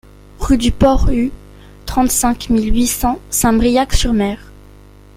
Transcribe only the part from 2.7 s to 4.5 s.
huit cents Saint-Briac-sur-Mer